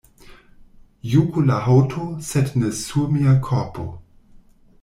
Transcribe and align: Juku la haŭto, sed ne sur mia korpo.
Juku 1.09 1.43
la 1.51 1.59
haŭto, 1.67 2.07
sed 2.31 2.51
ne 2.63 2.73
sur 2.81 3.15
mia 3.19 3.39
korpo. 3.49 3.87